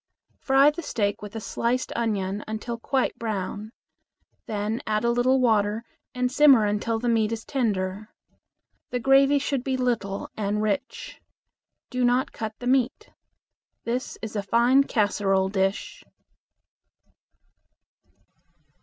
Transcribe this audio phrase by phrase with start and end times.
[0.39, 3.71] Fry the steak with a sliced onion until quite brown.
[4.47, 5.83] Then add a little water
[6.15, 8.09] and simmer until the meat is tender.
[8.89, 11.21] The gravy should be little and rich.
[11.91, 13.11] Do not cut the meat.
[13.83, 16.03] This is a fine casserole dish.